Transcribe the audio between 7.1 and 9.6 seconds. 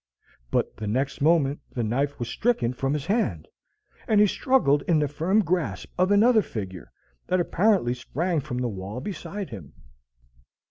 that apparently sprang from the wall beside